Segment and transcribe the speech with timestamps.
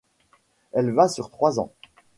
[0.71, 1.71] Elle va sur trois ans.